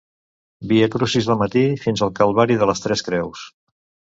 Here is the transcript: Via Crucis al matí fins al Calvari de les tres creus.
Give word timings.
Via 0.69 0.87
Crucis 0.95 1.27
al 1.33 1.37
matí 1.41 1.63
fins 1.83 2.03
al 2.07 2.13
Calvari 2.21 2.59
de 2.63 2.71
les 2.71 2.85
tres 2.87 3.05
creus. 3.11 3.45